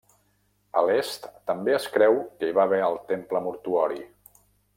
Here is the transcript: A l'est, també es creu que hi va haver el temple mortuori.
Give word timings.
A 0.79 0.81
l'est, 0.87 1.27
també 1.51 1.75
es 1.79 1.85
creu 1.97 2.17
que 2.41 2.49
hi 2.49 2.57
va 2.59 2.65
haver 2.65 2.81
el 2.89 2.99
temple 3.13 3.43
mortuori. 3.49 4.03